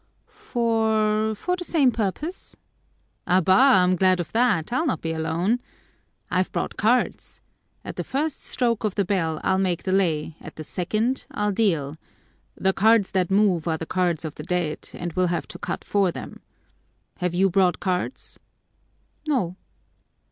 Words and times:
"For 0.25 1.35
for 1.35 1.55
the 1.55 1.63
same 1.63 1.91
purpose." 1.91 2.55
"Abá! 3.27 3.55
I'm 3.83 3.95
glad 3.95 4.19
of 4.19 4.31
that, 4.31 4.73
I'll 4.73 4.87
not 4.87 4.99
be 4.99 5.11
alone. 5.11 5.59
I've 6.31 6.51
brought 6.51 6.75
cards. 6.75 7.39
At 7.85 7.97
the 7.97 8.03
first 8.03 8.43
stroke 8.43 8.83
of 8.83 8.95
the 8.95 9.05
bell 9.05 9.39
I'll 9.43 9.59
make 9.59 9.83
the 9.83 9.91
lay, 9.91 10.37
at 10.41 10.55
the 10.55 10.63
second 10.63 11.27
I'll 11.29 11.51
deal. 11.51 11.97
The 12.55 12.73
cards 12.73 13.11
that 13.11 13.29
move 13.29 13.67
are 13.67 13.77
the 13.77 13.85
cards 13.85 14.25
of 14.25 14.33
the 14.33 14.43
dead 14.43 14.89
and 14.95 15.13
we'll 15.13 15.27
have 15.27 15.47
to 15.49 15.59
cut 15.59 15.83
for 15.83 16.11
them. 16.11 16.41
Have 17.17 17.35
you 17.35 17.51
brought 17.51 17.79
cards?" 17.79 18.39
"No." 19.27 19.55